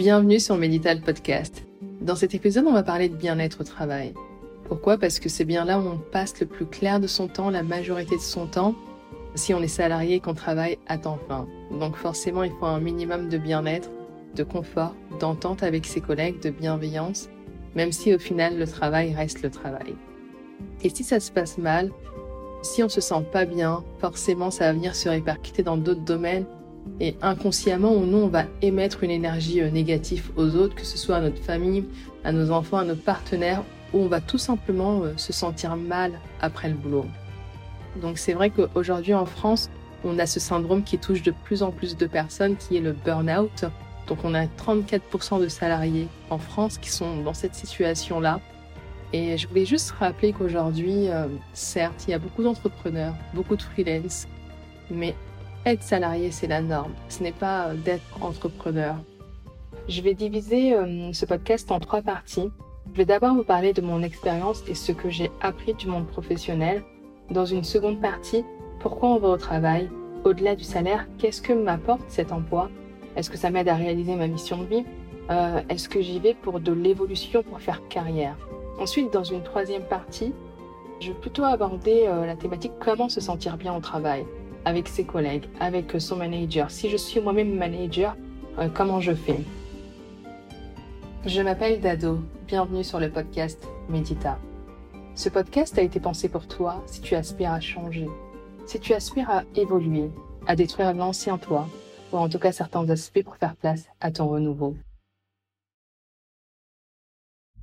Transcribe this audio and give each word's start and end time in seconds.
Bienvenue 0.00 0.40
sur 0.40 0.56
Medital 0.56 1.02
Podcast. 1.02 1.62
Dans 2.00 2.16
cet 2.16 2.34
épisode, 2.34 2.64
on 2.66 2.72
va 2.72 2.82
parler 2.82 3.10
de 3.10 3.16
bien-être 3.16 3.60
au 3.60 3.64
travail. 3.64 4.14
Pourquoi? 4.64 4.96
Parce 4.96 5.20
que 5.20 5.28
c'est 5.28 5.44
bien 5.44 5.66
là 5.66 5.78
où 5.78 5.86
on 5.86 5.98
passe 5.98 6.40
le 6.40 6.46
plus 6.46 6.64
clair 6.64 7.00
de 7.00 7.06
son 7.06 7.28
temps, 7.28 7.50
la 7.50 7.62
majorité 7.62 8.16
de 8.16 8.22
son 8.22 8.46
temps, 8.46 8.74
si 9.34 9.52
on 9.52 9.60
est 9.60 9.68
salarié 9.68 10.14
et 10.14 10.20
qu'on 10.20 10.32
travaille 10.32 10.78
à 10.86 10.96
temps 10.96 11.18
plein. 11.26 11.46
Donc 11.78 11.96
forcément, 11.96 12.44
il 12.44 12.52
faut 12.58 12.64
un 12.64 12.80
minimum 12.80 13.28
de 13.28 13.36
bien-être, 13.36 13.90
de 14.34 14.42
confort, 14.42 14.94
d'entente 15.20 15.62
avec 15.62 15.84
ses 15.84 16.00
collègues, 16.00 16.40
de 16.40 16.48
bienveillance, 16.48 17.28
même 17.74 17.92
si 17.92 18.14
au 18.14 18.18
final 18.18 18.58
le 18.58 18.66
travail 18.66 19.14
reste 19.14 19.42
le 19.42 19.50
travail. 19.50 19.96
Et 20.82 20.88
si 20.88 21.04
ça 21.04 21.20
se 21.20 21.30
passe 21.30 21.58
mal, 21.58 21.90
si 22.62 22.82
on 22.82 22.88
se 22.88 23.02
sent 23.02 23.22
pas 23.30 23.44
bien, 23.44 23.84
forcément 23.98 24.50
ça 24.50 24.64
va 24.64 24.72
venir 24.72 24.96
se 24.96 25.10
répercuter 25.10 25.62
dans 25.62 25.76
d'autres 25.76 26.06
domaines 26.06 26.46
et 26.98 27.16
inconsciemment 27.22 27.92
ou 27.92 28.04
non, 28.04 28.24
on 28.24 28.28
va 28.28 28.44
émettre 28.62 29.04
une 29.04 29.10
énergie 29.10 29.60
euh, 29.60 29.70
négative 29.70 30.30
aux 30.36 30.56
autres, 30.56 30.74
que 30.74 30.84
ce 30.84 30.98
soit 30.98 31.16
à 31.16 31.20
notre 31.20 31.42
famille, 31.42 31.84
à 32.24 32.32
nos 32.32 32.50
enfants, 32.50 32.78
à 32.78 32.84
nos 32.84 32.96
partenaires, 32.96 33.62
ou 33.92 34.00
on 34.00 34.08
va 34.08 34.20
tout 34.20 34.38
simplement 34.38 35.02
euh, 35.02 35.12
se 35.16 35.32
sentir 35.32 35.76
mal 35.76 36.12
après 36.40 36.68
le 36.68 36.74
boulot. 36.74 37.06
Donc 38.00 38.18
c'est 38.18 38.34
vrai 38.34 38.50
qu'aujourd'hui 38.50 39.14
en 39.14 39.26
France, 39.26 39.70
on 40.04 40.18
a 40.18 40.26
ce 40.26 40.40
syndrome 40.40 40.82
qui 40.82 40.98
touche 40.98 41.22
de 41.22 41.32
plus 41.44 41.62
en 41.62 41.70
plus 41.70 41.96
de 41.96 42.06
personnes, 42.06 42.56
qui 42.56 42.76
est 42.76 42.80
le 42.80 42.92
burn-out. 42.92 43.64
Donc 44.06 44.18
on 44.24 44.34
a 44.34 44.46
34% 44.46 45.40
de 45.40 45.48
salariés 45.48 46.08
en 46.30 46.38
France 46.38 46.78
qui 46.78 46.90
sont 46.90 47.22
dans 47.22 47.34
cette 47.34 47.54
situation-là. 47.54 48.40
Et 49.12 49.36
je 49.36 49.48
voulais 49.48 49.66
juste 49.66 49.90
rappeler 49.92 50.32
qu'aujourd'hui, 50.32 51.08
euh, 51.08 51.26
certes, 51.52 52.04
il 52.06 52.12
y 52.12 52.14
a 52.14 52.18
beaucoup 52.18 52.42
d'entrepreneurs, 52.42 53.14
beaucoup 53.34 53.56
de 53.56 53.62
freelance, 53.62 54.28
mais 54.90 55.14
être 55.66 55.82
salarié, 55.82 56.30
c'est 56.30 56.46
la 56.46 56.60
norme. 56.60 56.92
Ce 57.08 57.22
n'est 57.22 57.32
pas 57.32 57.68
euh, 57.68 57.74
d'être 57.74 58.22
entrepreneur. 58.22 58.96
Je 59.88 60.00
vais 60.02 60.14
diviser 60.14 60.74
euh, 60.74 61.12
ce 61.12 61.26
podcast 61.26 61.70
en 61.70 61.80
trois 61.80 62.02
parties. 62.02 62.50
Je 62.92 62.96
vais 62.96 63.04
d'abord 63.04 63.34
vous 63.34 63.44
parler 63.44 63.72
de 63.72 63.80
mon 63.80 64.02
expérience 64.02 64.62
et 64.68 64.74
ce 64.74 64.92
que 64.92 65.10
j'ai 65.10 65.30
appris 65.40 65.74
du 65.74 65.86
monde 65.86 66.06
professionnel. 66.06 66.82
Dans 67.30 67.44
une 67.44 67.64
seconde 67.64 68.00
partie, 68.00 68.44
pourquoi 68.80 69.10
on 69.10 69.18
va 69.18 69.28
au 69.28 69.36
travail? 69.36 69.88
Au-delà 70.24 70.56
du 70.56 70.64
salaire, 70.64 71.06
qu'est-ce 71.18 71.40
que 71.40 71.52
m'apporte 71.52 72.02
cet 72.08 72.32
emploi? 72.32 72.68
Est-ce 73.16 73.30
que 73.30 73.38
ça 73.38 73.50
m'aide 73.50 73.68
à 73.68 73.74
réaliser 73.74 74.16
ma 74.16 74.26
mission 74.26 74.58
de 74.58 74.64
vie? 74.64 74.84
Euh, 75.30 75.60
Est-ce 75.68 75.88
que 75.88 76.00
j'y 76.00 76.18
vais 76.18 76.34
pour 76.34 76.60
de 76.60 76.72
l'évolution, 76.72 77.42
pour 77.42 77.60
faire 77.60 77.86
carrière? 77.88 78.36
Ensuite, 78.78 79.12
dans 79.12 79.24
une 79.24 79.42
troisième 79.42 79.84
partie, 79.84 80.32
je 81.00 81.08
vais 81.08 81.18
plutôt 81.18 81.44
aborder 81.44 82.04
la 82.04 82.36
thématique 82.36 82.72
comment 82.78 83.08
se 83.08 83.20
sentir 83.20 83.56
bien 83.56 83.74
au 83.74 83.80
travail 83.80 84.26
avec 84.64 84.88
ses 84.88 85.04
collègues, 85.04 85.48
avec 85.58 86.00
son 86.00 86.16
manager. 86.16 86.70
Si 86.70 86.90
je 86.90 86.96
suis 86.96 87.20
moi-même 87.20 87.54
manager, 87.56 88.16
euh, 88.58 88.68
comment 88.68 89.00
je 89.00 89.12
fais? 89.12 89.40
Je 91.26 91.42
m'appelle 91.42 91.80
Dado. 91.80 92.20
Bienvenue 92.46 92.84
sur 92.84 93.00
le 93.00 93.10
podcast 93.10 93.66
Medita. 93.88 94.38
Ce 95.14 95.28
podcast 95.28 95.78
a 95.78 95.82
été 95.82 96.00
pensé 96.00 96.28
pour 96.28 96.46
toi 96.46 96.82
si 96.86 97.00
tu 97.00 97.14
aspires 97.14 97.52
à 97.52 97.60
changer, 97.60 98.08
si 98.66 98.80
tu 98.80 98.94
aspires 98.94 99.30
à 99.30 99.44
évoluer, 99.54 100.10
à 100.46 100.56
détruire 100.56 100.94
l'ancien 100.94 101.38
toi, 101.38 101.68
ou 102.12 102.16
en 102.16 102.28
tout 102.28 102.38
cas 102.38 102.52
certains 102.52 102.88
aspects 102.90 103.22
pour 103.22 103.36
faire 103.36 103.56
place 103.56 103.86
à 104.00 104.10
ton 104.10 104.28
renouveau. 104.28 104.76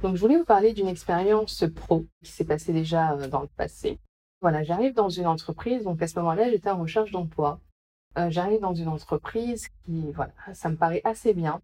Donc 0.02 0.16
je 0.16 0.22
voulais 0.22 0.38
vous 0.38 0.46
parler 0.46 0.74
d'une 0.74 0.88
expérience 0.88 1.64
pro 1.76 2.06
qui 2.24 2.32
s'est 2.32 2.46
passée 2.46 2.72
déjà 2.72 3.14
euh, 3.14 3.28
dans 3.28 3.42
le 3.42 3.48
passé. 3.48 4.00
Voilà, 4.42 4.64
j'arrive 4.64 4.94
dans 4.94 5.10
une 5.10 5.28
entreprise, 5.28 5.84
donc 5.84 6.02
à 6.02 6.08
ce 6.08 6.20
moment-là, 6.20 6.50
j'étais 6.50 6.70
en 6.70 6.80
recherche 6.80 7.12
d'emploi. 7.12 7.60
Euh, 8.18 8.30
j'arrive 8.30 8.62
dans 8.62 8.74
une 8.74 8.88
entreprise 8.88 9.68
qui, 9.86 10.12
voilà, 10.12 10.34
ça 10.54 10.70
me 10.70 10.76
paraît 10.76 11.02
assez 11.04 11.34
bien. 11.34 11.62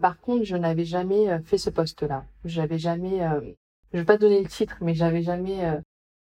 Par 0.00 0.20
contre, 0.20 0.44
je 0.44 0.56
n'avais 0.56 0.84
jamais 0.84 1.30
euh, 1.30 1.40
fait 1.42 1.58
ce 1.58 1.70
poste-là. 1.70 2.24
J'avais 2.44 2.78
jamais, 2.78 3.22
euh, 3.22 3.40
je 3.92 3.98
vais 3.98 4.04
pas 4.04 4.18
donner 4.18 4.42
le 4.42 4.48
titre, 4.48 4.76
mais 4.80 4.94
j'avais 4.94 5.22
jamais 5.22 5.64
euh, 5.64 5.80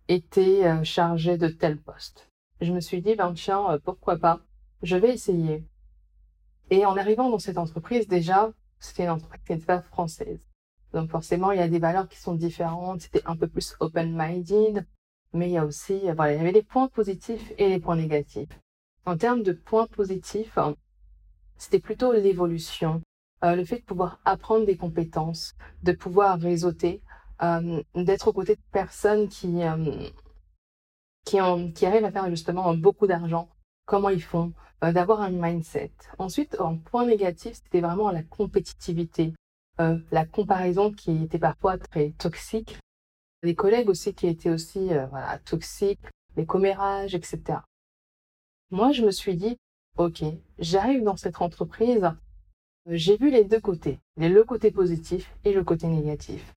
été 0.08 0.62
chargé 0.84 1.38
de 1.38 1.48
tel 1.48 1.78
poste. 1.78 2.28
Je 2.60 2.72
me 2.72 2.80
suis 2.80 3.00
dit, 3.00 3.14
ben 3.14 3.32
tiens, 3.34 3.78
pourquoi 3.84 4.19
pas 4.19 4.41
Je 4.82 4.96
vais 4.96 5.14
essayer. 5.14 5.64
Et 6.70 6.84
en 6.84 6.96
arrivant 6.96 7.30
dans 7.30 7.38
cette 7.38 7.58
entreprise, 7.58 8.08
déjà, 8.08 8.52
c'était 8.78 9.04
une 9.04 9.10
entreprise 9.10 9.42
qui 9.46 9.52
n'était 9.52 9.66
pas 9.66 9.80
française. 9.80 10.46
Donc 10.92 11.10
forcément, 11.10 11.52
il 11.52 11.58
y 11.58 11.62
a 11.62 11.69
des 11.69 11.78
valeurs 11.78 12.08
qui 12.08 12.19
sont 12.19 12.34
différentes. 12.34 13.02
C'était 13.02 13.22
un 13.25 13.36
peu 13.36 13.48
plus 13.48 13.75
open-minded 13.80 14.86
mais 15.32 15.48
il 15.48 15.53
y 15.53 15.59
a 15.59 15.65
aussi, 15.65 16.09
euh, 16.09 16.15
voilà, 16.15 16.34
il 16.34 16.37
y 16.38 16.41
avait 16.41 16.53
les 16.53 16.62
points 16.62 16.88
positifs 16.88 17.53
et 17.59 17.69
les 17.69 17.81
points 17.81 17.97
négatifs. 17.97 18.48
En 19.06 19.16
termes 19.16 19.43
de 19.43 19.53
points 19.53 19.87
positifs, 19.87 20.59
hein, 20.59 20.76
c'était 21.56 21.81
plutôt 21.81 22.12
l'évolution, 22.12 23.03
euh, 23.44 23.56
le 23.56 23.65
fait 23.65 23.78
de 23.78 23.84
pouvoir 23.84 24.20
apprendre 24.25 24.66
des 24.66 24.76
compétences, 24.76 25.54
de 25.82 25.93
pouvoir 25.93 26.38
réseauter, 26.38 27.03
euh, 27.43 27.82
d'être 27.94 28.28
aux 28.28 28.32
côtés 28.32 28.56
de 28.56 28.62
personnes 28.72 29.28
qui, 29.28 29.60
qui, 31.25 31.38
qui 31.75 31.87
arrivent 31.87 32.04
à 32.04 32.12
faire 32.12 32.31
justement 32.31 32.75
beaucoup 32.75 33.06
d'argent, 33.06 33.49
comment 33.87 34.10
ils 34.10 34.22
font, 34.22 34.53
d'avoir 34.81 35.20
un 35.20 35.31
mindset. 35.31 35.93
Ensuite, 36.19 36.60
en 36.60 36.76
point 36.76 37.06
négatif, 37.06 37.54
c'était 37.54 37.81
vraiment 37.81 38.10
la 38.10 38.22
compétitivité, 38.22 39.32
la 39.78 40.26
comparaison 40.26 40.93
qui 40.93 41.22
était 41.25 41.38
parfois 41.38 41.78
très 41.78 42.10
toxique 42.10 42.78
les 43.42 43.54
collègues 43.54 43.88
aussi 43.88 44.14
qui 44.14 44.26
étaient 44.26 44.50
aussi 44.50 44.92
euh, 44.92 45.06
voilà, 45.06 45.38
toxiques, 45.38 46.00
les 46.36 46.47
commérages, 46.47 47.14
etc. 47.14 47.58
Moi, 48.70 48.92
je 48.92 49.04
me 49.04 49.10
suis 49.10 49.36
dit, 49.36 49.56
OK, 49.98 50.22
j'arrive 50.58 51.03
dans 51.03 51.16
cette 51.16 51.41
entreprise, 51.42 52.10
j'ai 52.86 53.16
vu 53.16 53.31
les 53.31 53.44
deux 53.44 53.60
côtés, 53.60 54.00
le 54.16 54.42
côté 54.42 54.70
positif 54.70 55.34
et 55.44 55.52
le 55.52 55.62
côté 55.64 55.86
négatif. 55.88 56.54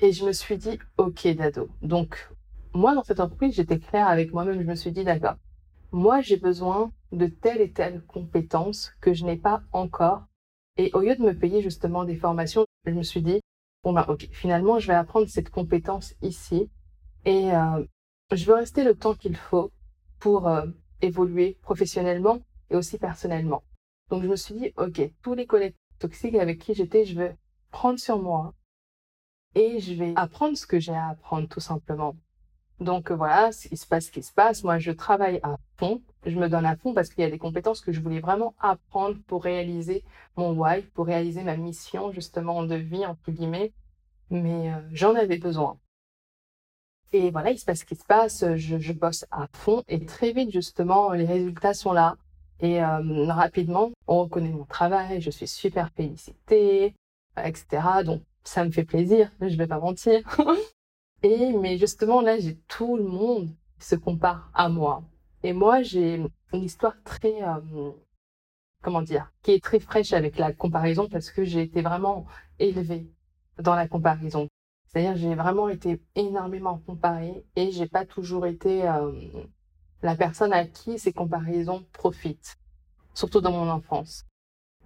Et 0.00 0.12
je 0.12 0.24
me 0.24 0.32
suis 0.32 0.56
dit, 0.56 0.78
OK, 0.96 1.26
Dado. 1.28 1.68
Donc, 1.82 2.30
moi, 2.72 2.94
dans 2.94 3.04
cette 3.04 3.20
entreprise, 3.20 3.54
j'étais 3.54 3.78
claire 3.78 4.08
avec 4.08 4.32
moi-même, 4.32 4.60
je 4.60 4.66
me 4.66 4.74
suis 4.74 4.92
dit, 4.92 5.04
d'accord, 5.04 5.36
moi, 5.92 6.20
j'ai 6.20 6.36
besoin 6.36 6.90
de 7.12 7.26
telle 7.26 7.60
et 7.60 7.70
telle 7.70 8.02
compétence 8.06 8.92
que 9.00 9.14
je 9.14 9.24
n'ai 9.24 9.36
pas 9.36 9.62
encore. 9.72 10.24
Et 10.76 10.90
au 10.92 11.00
lieu 11.00 11.14
de 11.14 11.22
me 11.22 11.38
payer 11.38 11.62
justement 11.62 12.04
des 12.04 12.16
formations, 12.16 12.66
je 12.84 12.90
me 12.90 13.02
suis 13.02 13.22
dit, 13.22 13.40
bon 13.84 13.92
bah 13.92 14.06
ok, 14.08 14.28
finalement 14.32 14.78
je 14.78 14.88
vais 14.88 14.94
apprendre 14.94 15.28
cette 15.28 15.50
compétence 15.50 16.14
ici 16.22 16.70
et 17.24 17.52
euh, 17.52 17.84
je 18.32 18.44
veux 18.46 18.54
rester 18.54 18.82
le 18.82 18.94
temps 18.94 19.14
qu'il 19.14 19.36
faut 19.36 19.70
pour 20.18 20.48
euh, 20.48 20.66
évoluer 21.02 21.58
professionnellement 21.62 22.40
et 22.70 22.76
aussi 22.76 22.98
personnellement. 22.98 23.62
Donc 24.10 24.22
je 24.22 24.28
me 24.28 24.36
suis 24.36 24.54
dit 24.54 24.72
ok, 24.76 25.02
tous 25.22 25.34
les 25.34 25.46
collègues 25.46 25.76
toxiques 25.98 26.34
avec 26.34 26.58
qui 26.58 26.74
j'étais, 26.74 27.04
je 27.04 27.14
vais 27.18 27.36
prendre 27.70 27.98
sur 27.98 28.18
moi 28.20 28.54
et 29.54 29.80
je 29.80 29.94
vais 29.94 30.12
apprendre 30.16 30.56
ce 30.56 30.66
que 30.66 30.80
j'ai 30.80 30.94
à 30.94 31.08
apprendre 31.10 31.48
tout 31.48 31.60
simplement. 31.60 32.16
Donc 32.80 33.12
voilà, 33.12 33.50
il 33.70 33.78
se 33.78 33.86
passe 33.86 34.06
ce 34.06 34.10
qui 34.10 34.22
se 34.22 34.32
passe. 34.32 34.64
Moi, 34.64 34.78
je 34.78 34.90
travaille 34.90 35.38
à 35.42 35.56
fond, 35.76 36.02
je 36.26 36.38
me 36.38 36.48
donne 36.48 36.66
à 36.66 36.76
fond 36.76 36.94
parce 36.94 37.08
qu'il 37.08 37.22
y 37.22 37.26
a 37.26 37.30
des 37.30 37.38
compétences 37.38 37.80
que 37.80 37.92
je 37.92 38.00
voulais 38.00 38.20
vraiment 38.20 38.54
apprendre 38.60 39.16
pour 39.26 39.44
réaliser 39.44 40.04
mon 40.36 40.52
why, 40.52 40.82
pour 40.94 41.06
réaliser 41.06 41.42
ma 41.42 41.56
mission 41.56 42.12
justement 42.12 42.62
de 42.64 42.74
vie 42.74 43.06
entre 43.06 43.30
guillemets. 43.30 43.72
Mais 44.30 44.72
euh, 44.72 44.80
j'en 44.92 45.14
avais 45.14 45.38
besoin. 45.38 45.78
Et 47.12 47.30
voilà, 47.30 47.52
il 47.52 47.58
se 47.58 47.64
passe 47.64 47.80
ce 47.80 47.84
qui 47.84 47.94
se 47.96 48.04
passe. 48.04 48.44
Je, 48.56 48.92
bosse 48.92 49.24
à 49.30 49.46
fond 49.52 49.82
et 49.88 50.04
très 50.04 50.32
vite 50.32 50.50
justement, 50.50 51.12
les 51.12 51.26
résultats 51.26 51.74
sont 51.74 51.92
là. 51.92 52.16
Et 52.60 52.82
euh, 52.82 53.26
rapidement, 53.26 53.92
on 54.06 54.22
reconnaît 54.22 54.50
mon 54.50 54.64
travail, 54.64 55.20
je 55.20 55.30
suis 55.30 55.48
super 55.48 55.90
félicitée, 55.96 56.94
etc. 57.36 57.66
Donc 58.04 58.22
ça 58.44 58.64
me 58.64 58.70
fait 58.70 58.84
plaisir, 58.84 59.30
je 59.40 59.56
vais 59.56 59.66
pas 59.66 59.78
mentir. 59.78 60.20
Et 61.22 61.52
mais 61.52 61.78
justement 61.78 62.20
là, 62.20 62.38
j'ai 62.38 62.56
tout 62.68 62.96
le 62.96 63.04
monde 63.04 63.50
se 63.78 63.94
compare 63.94 64.50
à 64.54 64.68
moi. 64.68 65.02
Et 65.44 65.52
moi, 65.52 65.82
j'ai 65.82 66.14
une 66.54 66.62
histoire 66.62 66.94
très 67.04 67.42
euh, 67.42 67.92
comment 68.82 69.02
dire, 69.02 69.30
qui 69.42 69.52
est 69.52 69.62
très 69.62 69.78
fraîche 69.78 70.14
avec 70.14 70.38
la 70.38 70.54
comparaison 70.54 71.06
parce 71.06 71.30
que 71.30 71.44
j'ai 71.44 71.60
été 71.60 71.82
vraiment 71.82 72.24
élevée 72.58 73.06
dans 73.58 73.74
la 73.74 73.86
comparaison. 73.86 74.48
C'est-à-dire 74.86 75.16
j'ai 75.16 75.34
vraiment 75.34 75.68
été 75.68 76.00
énormément 76.14 76.78
comparée 76.86 77.44
et 77.56 77.70
j'ai 77.72 77.86
pas 77.86 78.06
toujours 78.06 78.46
été 78.46 78.88
euh, 78.88 79.12
la 80.02 80.16
personne 80.16 80.54
à 80.54 80.64
qui 80.66 80.98
ces 80.98 81.12
comparaisons 81.12 81.84
profitent, 81.92 82.56
surtout 83.12 83.42
dans 83.42 83.52
mon 83.52 83.68
enfance. 83.68 84.24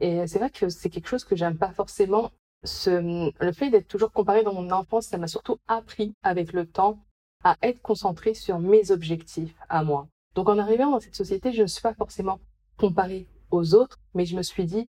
Et 0.01 0.27
c'est 0.27 0.41
vrai 0.41 0.51
que 0.51 0.69
c'est 0.71 0.91
quelque 0.91 1.09
chose 1.09 1.25
que 1.25 1.37
j'aime 1.37 1.57
pas 1.57 1.73
forcément 1.73 2.33
le 2.65 3.53
fait 3.53 3.71
d'être 3.71 3.87
toujours 3.87 4.11
comparé 4.11 4.43
dans 4.43 4.55
mon 4.55 4.73
enfance, 4.73 5.07
ça 5.07 5.19
m'a 5.19 5.29
surtout 5.29 5.59
appris 5.69 6.15
avec 6.25 6.53
le 6.53 6.67
temps 6.67 6.99
à 7.45 7.57
être 7.63 7.81
concentré 7.81 8.35
sur 8.35 8.59
mes 8.59 8.91
objectifs 8.91 9.55
à 9.69 9.85
moi. 9.85 10.09
Donc 10.39 10.49
en 10.49 10.59
arrivant 10.59 10.93
dans 10.93 11.01
cette 11.01 11.17
société, 11.17 11.53
je 11.53 11.63
ne 11.63 11.67
suis 11.67 11.83
pas 11.83 11.95
forcément 11.95 12.39
comparée 12.77 13.27
aux 13.51 13.75
autres, 13.75 13.99
mais 14.15 14.25
je 14.25 14.37
me 14.37 14.43
suis 14.43 14.67
dit, 14.67 14.89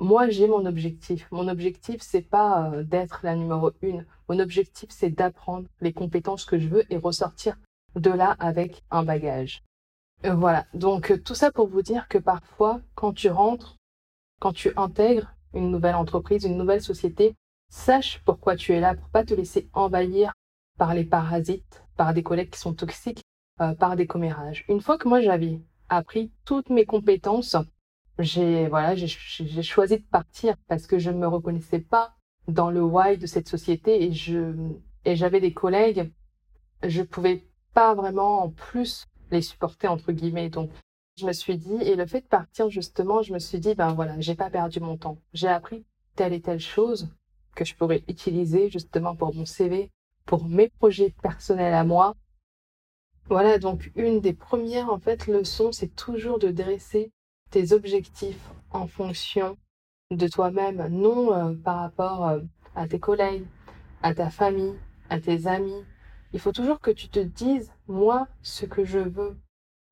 moi 0.00 0.28
j'ai 0.28 0.48
mon 0.48 0.66
objectif. 0.66 1.28
Mon 1.30 1.46
objectif, 1.46 2.02
c'est 2.02 2.28
pas 2.28 2.68
euh, 2.72 2.82
d'être 2.82 3.20
la 3.22 3.36
numéro 3.36 3.70
une. 3.80 4.04
Mon 4.28 4.40
objectif, 4.40 4.90
c'est 4.90 5.10
d'apprendre 5.10 5.68
les 5.80 5.92
compétences 5.92 6.44
que 6.44 6.58
je 6.58 6.66
veux 6.66 6.92
et 6.92 6.96
ressortir 6.96 7.58
de 7.94 8.10
là 8.10 8.34
avec 8.40 8.82
un 8.90 9.04
bagage. 9.04 9.62
voilà. 10.24 10.66
Donc 10.74 11.22
tout 11.24 11.36
ça 11.36 11.52
pour 11.52 11.68
vous 11.68 11.82
dire 11.82 12.08
que 12.08 12.18
parfois, 12.18 12.80
quand 12.96 13.12
tu 13.12 13.30
rentres, 13.30 13.76
quand 14.40 14.52
tu 14.52 14.72
intègres 14.76 15.32
une 15.54 15.70
nouvelle 15.70 15.94
entreprise, 15.94 16.42
une 16.42 16.58
nouvelle 16.58 16.82
société, 16.82 17.36
sache 17.68 18.20
pourquoi 18.24 18.56
tu 18.56 18.72
es 18.72 18.80
là 18.80 18.96
pour 18.96 19.10
pas 19.10 19.24
te 19.24 19.32
laisser 19.32 19.70
envahir 19.74 20.32
par 20.76 20.92
les 20.92 21.04
parasites, 21.04 21.84
par 21.96 22.14
des 22.14 22.24
collègues 22.24 22.50
qui 22.50 22.58
sont 22.58 22.74
toxiques, 22.74 23.22
euh, 23.60 23.74
par 23.74 23.96
des 23.96 24.06
commérages. 24.06 24.64
Une 24.68 24.80
fois 24.80 24.98
que 24.98 25.08
moi 25.08 25.20
j'avais 25.20 25.60
appris 25.88 26.30
toutes 26.44 26.70
mes 26.70 26.86
compétences, 26.86 27.56
j'ai 28.18 28.68
voilà, 28.68 28.94
j'ai 28.94 29.62
choisi 29.62 29.98
de 29.98 30.04
partir 30.04 30.56
parce 30.68 30.86
que 30.86 30.98
je 30.98 31.10
ne 31.10 31.18
me 31.18 31.26
reconnaissais 31.26 31.80
pas 31.80 32.14
dans 32.48 32.70
le 32.70 32.82
why 32.82 33.16
de 33.18 33.26
cette 33.26 33.48
société 33.48 34.04
et 34.04 34.12
je 34.12 34.54
et 35.04 35.16
j'avais 35.16 35.40
des 35.40 35.52
collègues, 35.52 36.12
je 36.82 37.02
pouvais 37.02 37.46
pas 37.72 37.94
vraiment 37.94 38.44
en 38.44 38.50
plus 38.50 39.06
les 39.30 39.42
supporter 39.42 39.88
entre 39.88 40.12
guillemets. 40.12 40.50
Donc 40.50 40.70
je 41.18 41.26
me 41.26 41.32
suis 41.32 41.56
dit 41.56 41.76
et 41.82 41.96
le 41.96 42.06
fait 42.06 42.20
de 42.20 42.26
partir 42.26 42.70
justement, 42.70 43.22
je 43.22 43.32
me 43.32 43.38
suis 43.38 43.60
dit 43.60 43.74
ben 43.74 43.92
voilà, 43.94 44.18
j'ai 44.20 44.34
pas 44.34 44.50
perdu 44.50 44.80
mon 44.80 44.96
temps. 44.96 45.18
J'ai 45.32 45.48
appris 45.48 45.84
telle 46.16 46.32
et 46.32 46.40
telle 46.40 46.60
chose 46.60 47.08
que 47.54 47.64
je 47.64 47.74
pourrais 47.74 48.02
utiliser 48.08 48.70
justement 48.70 49.14
pour 49.14 49.34
mon 49.34 49.44
CV, 49.44 49.90
pour 50.24 50.46
mes 50.46 50.68
projets 50.68 51.14
personnels 51.22 51.74
à 51.74 51.84
moi. 51.84 52.14
Voilà, 53.30 53.58
donc 53.58 53.92
une 53.94 54.20
des 54.20 54.32
premières 54.32 54.90
en 54.92 54.98
fait 54.98 55.28
leçons, 55.28 55.70
c'est 55.70 55.94
toujours 55.94 56.40
de 56.40 56.50
dresser 56.50 57.12
tes 57.50 57.72
objectifs 57.72 58.50
en 58.72 58.88
fonction 58.88 59.56
de 60.10 60.26
toi-même, 60.26 60.88
non 60.88 61.32
euh, 61.32 61.54
par 61.54 61.78
rapport 61.78 62.26
euh, 62.26 62.40
à 62.74 62.88
tes 62.88 62.98
collègues, 62.98 63.46
à 64.02 64.14
ta 64.16 64.30
famille, 64.30 64.74
à 65.10 65.20
tes 65.20 65.46
amis. 65.46 65.84
Il 66.32 66.40
faut 66.40 66.50
toujours 66.50 66.80
que 66.80 66.90
tu 66.90 67.08
te 67.08 67.20
dises, 67.20 67.72
moi, 67.86 68.26
ce 68.42 68.66
que 68.66 68.84
je 68.84 68.98
veux. 68.98 69.38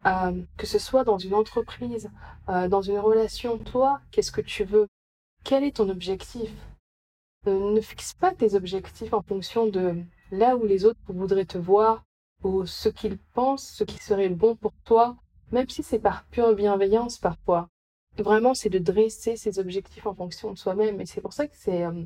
Euh, 0.04 0.42
que 0.56 0.66
ce 0.66 0.80
soit 0.80 1.04
dans 1.04 1.18
une 1.18 1.34
entreprise, 1.34 2.10
dans 2.48 2.82
une 2.82 2.98
relation, 2.98 3.56
toi, 3.58 4.00
qu'est-ce 4.10 4.32
que 4.32 4.40
tu 4.40 4.64
veux? 4.64 4.88
Quel 5.44 5.62
est 5.62 5.76
ton 5.76 5.88
objectif? 5.88 6.50
Ne 7.46 7.80
fixe 7.80 8.14
pas 8.14 8.34
tes 8.34 8.56
objectifs 8.56 9.14
en 9.14 9.22
fonction 9.22 9.68
de 9.68 9.94
là 10.32 10.56
où 10.56 10.64
les 10.66 10.84
autres 10.84 10.98
voudraient 11.06 11.44
te 11.44 11.58
voir 11.58 12.04
ou 12.42 12.66
ce 12.66 12.88
qu'ils 12.88 13.18
pensent, 13.18 13.68
ce 13.68 13.84
qui 13.84 13.98
serait 13.98 14.28
bon 14.28 14.56
pour 14.56 14.72
toi, 14.84 15.16
même 15.52 15.68
si 15.68 15.82
c'est 15.82 15.98
par 15.98 16.24
pure 16.24 16.54
bienveillance 16.54 17.18
parfois. 17.18 17.68
Vraiment, 18.18 18.54
c'est 18.54 18.70
de 18.70 18.78
dresser 18.78 19.36
ses 19.36 19.58
objectifs 19.58 20.06
en 20.06 20.14
fonction 20.14 20.52
de 20.52 20.58
soi-même. 20.58 21.00
Et 21.00 21.06
c'est 21.06 21.20
pour 21.20 21.32
ça 21.32 21.46
que 21.46 21.54
c'est 21.56 21.84
euh, 21.84 22.04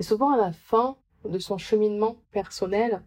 souvent 0.00 0.32
à 0.32 0.36
la 0.36 0.52
fin 0.52 0.96
de 1.24 1.38
son 1.38 1.58
cheminement 1.58 2.16
personnel 2.32 3.02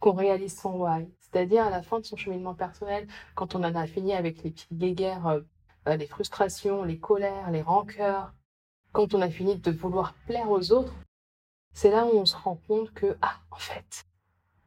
qu'on 0.00 0.12
réalise 0.12 0.58
son 0.58 0.80
why. 0.80 1.08
C'est-à-dire 1.20 1.64
à 1.64 1.70
la 1.70 1.82
fin 1.82 2.00
de 2.00 2.04
son 2.04 2.16
cheminement 2.16 2.54
personnel, 2.54 3.06
quand 3.34 3.54
on 3.54 3.64
en 3.64 3.74
a 3.74 3.86
fini 3.86 4.12
avec 4.12 4.42
les 4.42 4.50
petites 4.50 4.72
guéguerres, 4.72 5.26
euh, 5.26 5.40
euh, 5.88 5.96
les 5.96 6.06
frustrations, 6.06 6.82
les 6.82 6.98
colères, 6.98 7.50
les 7.50 7.62
rancœurs, 7.62 8.32
quand 8.92 9.14
on 9.14 9.20
a 9.20 9.30
fini 9.30 9.56
de 9.56 9.70
vouloir 9.70 10.14
plaire 10.26 10.50
aux 10.50 10.72
autres, 10.72 10.94
c'est 11.72 11.90
là 11.90 12.06
où 12.06 12.16
on 12.16 12.26
se 12.26 12.36
rend 12.36 12.58
compte 12.66 12.92
que, 12.94 13.16
ah, 13.22 13.36
en 13.50 13.56
fait, 13.56 14.06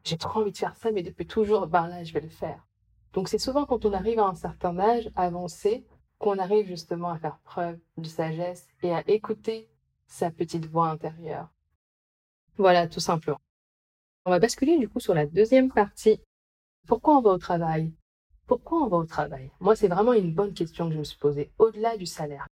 j'ai 0.04 0.18
trop 0.18 0.40
envie 0.40 0.52
de 0.52 0.56
faire 0.56 0.76
ça, 0.76 0.90
mais 0.90 1.02
depuis 1.02 1.26
toujours, 1.26 1.66
ben 1.66 1.88
là, 1.88 2.04
je 2.04 2.12
vais 2.12 2.20
le 2.20 2.28
faire. 2.28 2.66
Donc 3.12 3.28
c'est 3.28 3.38
souvent 3.38 3.66
quand 3.66 3.84
on 3.84 3.92
arrive 3.92 4.18
à 4.18 4.26
un 4.26 4.34
certain 4.34 4.78
âge 4.78 5.10
avancé 5.16 5.86
qu'on 6.18 6.38
arrive 6.38 6.66
justement 6.66 7.10
à 7.10 7.18
faire 7.18 7.38
preuve 7.40 7.78
de 7.96 8.06
sagesse 8.06 8.68
et 8.82 8.92
à 8.92 9.02
écouter 9.08 9.68
sa 10.06 10.30
petite 10.30 10.66
voix 10.66 10.88
intérieure. 10.88 11.48
Voilà, 12.56 12.86
tout 12.86 13.00
simplement. 13.00 13.40
On 14.26 14.30
va 14.30 14.38
basculer 14.38 14.78
du 14.78 14.88
coup 14.88 15.00
sur 15.00 15.14
la 15.14 15.26
deuxième 15.26 15.72
partie. 15.72 16.20
Pourquoi 16.86 17.16
on 17.16 17.22
va 17.22 17.30
au 17.30 17.38
travail? 17.38 17.92
Pourquoi 18.46 18.82
on 18.82 18.88
va 18.88 18.98
au 18.98 19.06
travail? 19.06 19.50
Moi, 19.60 19.76
c'est 19.76 19.88
vraiment 19.88 20.12
une 20.12 20.34
bonne 20.34 20.52
question 20.52 20.88
que 20.88 20.94
je 20.94 20.98
me 20.98 21.04
suis 21.04 21.18
posée, 21.18 21.52
au-delà 21.58 21.96
du 21.96 22.06
salaire. 22.06 22.46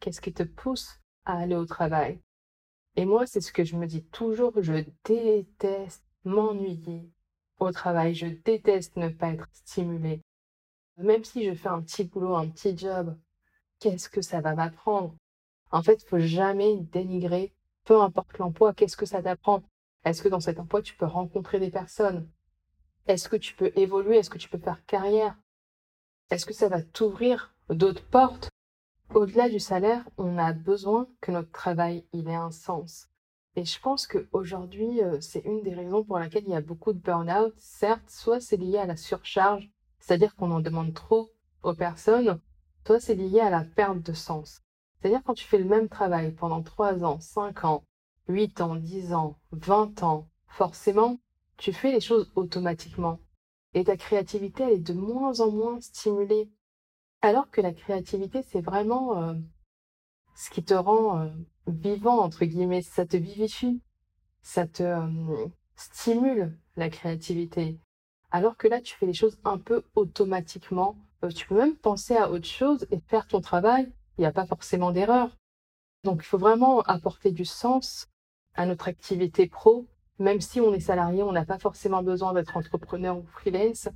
Qu'est-ce 0.00 0.20
qui 0.20 0.32
te 0.32 0.42
pousse 0.42 0.98
à 1.24 1.38
aller 1.38 1.54
au 1.54 1.66
travail? 1.66 2.20
Et 2.96 3.04
moi, 3.04 3.26
c'est 3.26 3.40
ce 3.40 3.52
que 3.52 3.64
je 3.64 3.76
me 3.76 3.86
dis 3.86 4.04
toujours, 4.06 4.52
je 4.60 4.84
déteste 5.04 6.07
m'ennuyer 6.28 7.10
au 7.58 7.72
travail. 7.72 8.14
Je 8.14 8.26
déteste 8.26 8.96
ne 8.96 9.08
pas 9.08 9.30
être 9.30 9.48
stimulée. 9.52 10.20
Même 10.96 11.24
si 11.24 11.44
je 11.44 11.54
fais 11.54 11.68
un 11.68 11.82
petit 11.82 12.04
boulot, 12.04 12.36
un 12.36 12.48
petit 12.48 12.76
job, 12.76 13.16
qu'est-ce 13.78 14.08
que 14.08 14.22
ça 14.22 14.40
va 14.40 14.54
m'apprendre? 14.54 15.14
En 15.70 15.82
fait, 15.82 16.02
il 16.02 16.08
faut 16.08 16.18
jamais 16.18 16.76
dénigrer, 16.92 17.52
peu 17.84 18.00
importe 18.00 18.38
l'emploi, 18.38 18.74
qu'est-ce 18.74 18.96
que 18.96 19.06
ça 19.06 19.22
t'apprend? 19.22 19.62
Est-ce 20.04 20.22
que 20.22 20.28
dans 20.28 20.40
cet 20.40 20.58
emploi, 20.58 20.82
tu 20.82 20.96
peux 20.96 21.06
rencontrer 21.06 21.60
des 21.60 21.70
personnes? 21.70 22.28
Est-ce 23.06 23.28
que 23.28 23.36
tu 23.36 23.54
peux 23.54 23.72
évoluer? 23.76 24.18
Est-ce 24.18 24.30
que 24.30 24.38
tu 24.38 24.48
peux 24.48 24.58
faire 24.58 24.84
carrière? 24.86 25.36
Est-ce 26.30 26.46
que 26.46 26.54
ça 26.54 26.68
va 26.68 26.82
t'ouvrir 26.82 27.54
d'autres 27.70 28.04
portes? 28.04 28.50
Au-delà 29.14 29.48
du 29.48 29.60
salaire, 29.60 30.04
on 30.18 30.36
a 30.36 30.52
besoin 30.52 31.08
que 31.20 31.32
notre 31.32 31.50
travail 31.50 32.06
il 32.12 32.28
ait 32.28 32.34
un 32.34 32.50
sens. 32.50 33.08
Et 33.58 33.64
je 33.64 33.80
pense 33.80 34.06
qu'aujourd'hui, 34.06 35.02
euh, 35.02 35.20
c'est 35.20 35.44
une 35.44 35.62
des 35.62 35.74
raisons 35.74 36.04
pour 36.04 36.20
laquelle 36.20 36.44
il 36.46 36.52
y 36.52 36.54
a 36.54 36.60
beaucoup 36.60 36.92
de 36.92 37.00
burn-out. 37.00 37.52
Certes, 37.56 38.08
soit 38.08 38.38
c'est 38.38 38.56
lié 38.56 38.78
à 38.78 38.86
la 38.86 38.96
surcharge, 38.96 39.68
c'est-à-dire 39.98 40.36
qu'on 40.36 40.52
en 40.52 40.60
demande 40.60 40.94
trop 40.94 41.32
aux 41.64 41.74
personnes, 41.74 42.38
soit 42.86 43.00
c'est 43.00 43.16
lié 43.16 43.40
à 43.40 43.50
la 43.50 43.64
perte 43.64 44.00
de 44.00 44.12
sens. 44.12 44.62
C'est-à-dire 44.94 45.22
quand 45.24 45.34
tu 45.34 45.44
fais 45.44 45.58
le 45.58 45.64
même 45.64 45.88
travail 45.88 46.30
pendant 46.30 46.62
3 46.62 47.02
ans, 47.02 47.18
5 47.18 47.64
ans, 47.64 47.82
8 48.28 48.60
ans, 48.60 48.76
10 48.76 49.12
ans, 49.12 49.40
20 49.50 50.04
ans, 50.04 50.28
forcément, 50.46 51.18
tu 51.56 51.72
fais 51.72 51.90
les 51.90 52.00
choses 52.00 52.30
automatiquement. 52.36 53.18
Et 53.74 53.82
ta 53.82 53.96
créativité, 53.96 54.62
elle 54.62 54.74
est 54.74 54.78
de 54.78 54.92
moins 54.92 55.40
en 55.40 55.50
moins 55.50 55.80
stimulée. 55.80 56.48
Alors 57.22 57.50
que 57.50 57.60
la 57.60 57.72
créativité, 57.72 58.44
c'est 58.44 58.60
vraiment 58.60 59.20
euh, 59.20 59.34
ce 60.38 60.50
qui 60.50 60.62
te 60.62 60.72
rend 60.72 61.18
euh, 61.18 61.28
vivant, 61.66 62.20
entre 62.20 62.44
guillemets, 62.44 62.82
ça 62.82 63.04
te 63.04 63.16
vivifie, 63.16 63.82
ça 64.40 64.68
te 64.68 64.84
euh, 64.84 65.46
stimule 65.74 66.56
la 66.76 66.90
créativité. 66.90 67.80
Alors 68.30 68.56
que 68.56 68.68
là, 68.68 68.80
tu 68.80 68.94
fais 68.94 69.06
les 69.06 69.14
choses 69.14 69.36
un 69.42 69.58
peu 69.58 69.82
automatiquement. 69.96 70.96
Euh, 71.24 71.28
tu 71.30 71.48
peux 71.48 71.56
même 71.56 71.74
penser 71.74 72.16
à 72.16 72.30
autre 72.30 72.46
chose 72.46 72.86
et 72.92 73.00
faire 73.08 73.26
ton 73.26 73.40
travail. 73.40 73.92
Il 74.16 74.20
n'y 74.20 74.26
a 74.28 74.32
pas 74.32 74.46
forcément 74.46 74.92
d'erreur. 74.92 75.36
Donc, 76.04 76.20
il 76.22 76.26
faut 76.26 76.38
vraiment 76.38 76.82
apporter 76.82 77.32
du 77.32 77.44
sens 77.44 78.06
à 78.54 78.64
notre 78.64 78.86
activité 78.86 79.48
pro. 79.48 79.88
Même 80.20 80.40
si 80.40 80.60
on 80.60 80.72
est 80.72 80.78
salarié, 80.78 81.24
on 81.24 81.32
n'a 81.32 81.46
pas 81.46 81.58
forcément 81.58 82.04
besoin 82.04 82.32
d'être 82.32 82.56
entrepreneur 82.56 83.18
ou 83.18 83.26
freelance. 83.26 83.88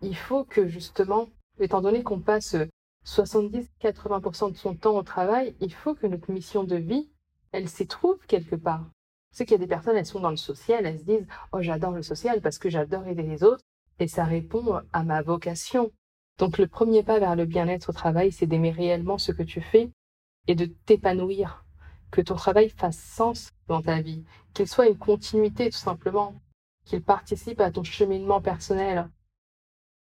Il 0.00 0.16
faut 0.16 0.44
que 0.44 0.66
justement, 0.66 1.28
étant 1.58 1.82
donné 1.82 2.02
qu'on 2.02 2.20
passe 2.20 2.56
70-80% 3.04 4.52
de 4.52 4.56
son 4.56 4.74
temps 4.74 4.96
au 4.96 5.02
travail, 5.02 5.54
il 5.60 5.72
faut 5.72 5.94
que 5.94 6.06
notre 6.06 6.30
mission 6.30 6.64
de 6.64 6.76
vie, 6.76 7.10
elle 7.52 7.68
s'y 7.68 7.86
trouve 7.86 8.18
quelque 8.26 8.56
part. 8.56 8.84
C'est 9.30 9.44
qu'il 9.44 9.52
y 9.52 9.56
a 9.56 9.58
des 9.58 9.66
personnes, 9.66 9.96
elles 9.96 10.06
sont 10.06 10.20
dans 10.20 10.30
le 10.30 10.36
social, 10.36 10.86
elles 10.86 11.00
se 11.00 11.04
disent 11.04 11.26
Oh, 11.52 11.60
j'adore 11.60 11.92
le 11.92 12.02
social 12.02 12.40
parce 12.40 12.58
que 12.58 12.70
j'adore 12.70 13.06
aider 13.06 13.22
les 13.22 13.42
autres 13.42 13.64
et 13.98 14.08
ça 14.08 14.24
répond 14.24 14.80
à 14.92 15.02
ma 15.04 15.22
vocation. 15.22 15.90
Donc, 16.38 16.58
le 16.58 16.66
premier 16.66 17.02
pas 17.02 17.18
vers 17.18 17.36
le 17.36 17.44
bien-être 17.44 17.90
au 17.90 17.92
travail, 17.92 18.32
c'est 18.32 18.46
d'aimer 18.46 18.70
réellement 18.70 19.18
ce 19.18 19.32
que 19.32 19.42
tu 19.42 19.60
fais 19.60 19.90
et 20.46 20.54
de 20.54 20.66
t'épanouir. 20.66 21.64
Que 22.10 22.20
ton 22.20 22.34
travail 22.36 22.70
fasse 22.70 22.98
sens 22.98 23.50
dans 23.68 23.82
ta 23.82 24.00
vie, 24.00 24.24
qu'il 24.52 24.68
soit 24.68 24.88
une 24.88 24.98
continuité 24.98 25.70
tout 25.70 25.78
simplement, 25.78 26.34
qu'il 26.84 27.02
participe 27.02 27.60
à 27.60 27.70
ton 27.70 27.82
cheminement 27.82 28.40
personnel, 28.40 29.08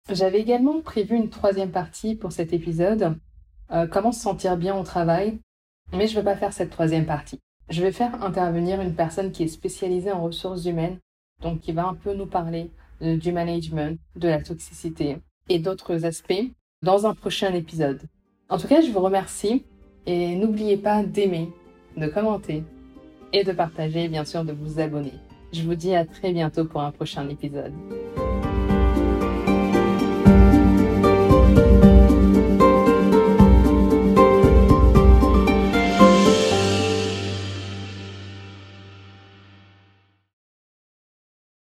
j'avais 0.08 0.40
également 0.40 0.80
prévu 0.80 1.16
une 1.16 1.30
troisième 1.30 1.70
partie 1.70 2.14
pour 2.14 2.32
cet 2.32 2.52
épisode, 2.52 3.16
euh, 3.72 3.86
comment 3.86 4.12
se 4.12 4.20
sentir 4.20 4.56
bien 4.56 4.76
au 4.76 4.82
travail, 4.82 5.38
mais 5.92 6.06
je 6.06 6.16
ne 6.16 6.20
vais 6.20 6.24
pas 6.32 6.36
faire 6.36 6.52
cette 6.52 6.70
troisième 6.70 7.06
partie. 7.06 7.38
Je 7.68 7.82
vais 7.82 7.92
faire 7.92 8.22
intervenir 8.22 8.80
une 8.80 8.94
personne 8.94 9.30
qui 9.30 9.44
est 9.44 9.48
spécialisée 9.48 10.10
en 10.10 10.22
ressources 10.22 10.64
humaines, 10.64 10.98
donc 11.42 11.60
qui 11.60 11.72
va 11.72 11.86
un 11.86 11.94
peu 11.94 12.14
nous 12.14 12.26
parler 12.26 12.70
du 13.00 13.32
management, 13.32 13.98
de 14.16 14.28
la 14.28 14.42
toxicité 14.42 15.18
et 15.48 15.58
d'autres 15.58 16.04
aspects 16.04 16.50
dans 16.82 17.06
un 17.06 17.14
prochain 17.14 17.54
épisode. 17.54 18.02
En 18.48 18.58
tout 18.58 18.68
cas, 18.68 18.80
je 18.80 18.90
vous 18.90 19.00
remercie 19.00 19.64
et 20.06 20.34
n'oubliez 20.34 20.76
pas 20.76 21.02
d'aimer, 21.02 21.50
de 21.96 22.06
commenter 22.08 22.64
et 23.32 23.44
de 23.44 23.52
partager, 23.52 24.08
bien 24.08 24.24
sûr, 24.24 24.44
de 24.44 24.52
vous 24.52 24.80
abonner. 24.80 25.14
Je 25.52 25.62
vous 25.62 25.74
dis 25.74 25.94
à 25.94 26.04
très 26.04 26.32
bientôt 26.32 26.64
pour 26.64 26.80
un 26.80 26.90
prochain 26.90 27.28
épisode. 27.28 27.72